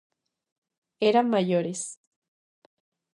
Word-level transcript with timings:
Eran 1.09 1.27
maiores. 1.33 1.81